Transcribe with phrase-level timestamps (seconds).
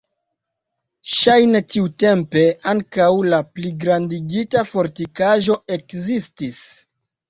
[1.15, 6.65] Ŝajne tiutempe ankaŭ la pligrandigita fortikaĵo ekzistis.